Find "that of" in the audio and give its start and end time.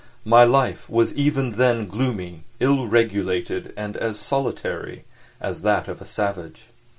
5.61-6.01